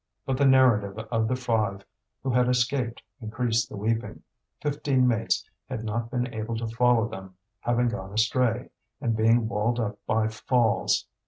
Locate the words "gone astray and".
7.89-9.15